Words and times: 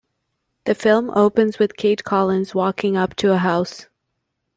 The 0.65 0.73
film 0.73 1.11
opens 1.11 1.59
with 1.59 1.77
Kate 1.77 2.03
Collins 2.03 2.55
walking 2.55 2.97
up 2.97 3.13
to 3.17 3.33
a 3.33 3.37
house. 3.37 3.85